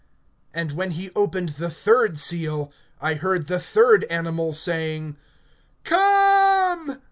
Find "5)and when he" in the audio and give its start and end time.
0.55-1.11